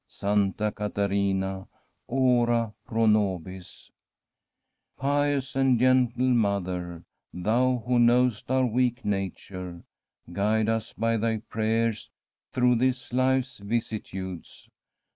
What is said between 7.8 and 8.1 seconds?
who